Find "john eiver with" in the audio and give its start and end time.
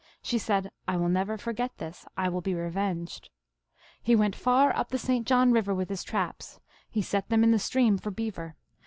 5.27-5.89